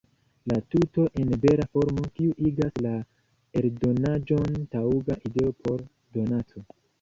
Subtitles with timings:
[0.51, 2.93] La tuto en bela formo, kiu igas la
[3.61, 5.87] eldonaĵon taŭga ideo por
[6.19, 6.67] donaco.